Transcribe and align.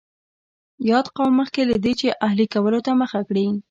یاد 0.91 1.07
قوم 1.15 1.31
مخکې 1.39 1.61
له 1.69 1.75
دې 1.83 1.93
چې 1.99 2.17
اهلي 2.27 2.45
کولو 2.53 2.79
ته 2.85 2.91
مخه 3.01 3.19
کړي 3.27 3.45